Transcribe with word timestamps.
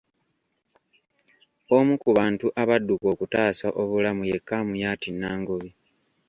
Omu 1.75 1.93
ku 2.01 2.09
bantu 2.17 2.47
abadduka 2.61 3.05
okutaasa 3.13 3.67
obulamu 3.81 4.23
ye 4.31 4.39
Kamuyat 4.47 5.01
Nangobi. 5.11 5.69